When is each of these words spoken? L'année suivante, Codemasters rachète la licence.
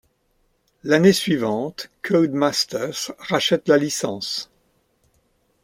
L'année 0.83 1.13
suivante, 1.13 1.91
Codemasters 2.01 3.11
rachète 3.19 3.67
la 3.67 3.77
licence. 3.77 4.49